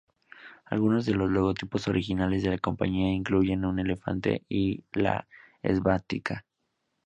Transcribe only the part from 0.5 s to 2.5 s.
Algunos de los logotipos originales de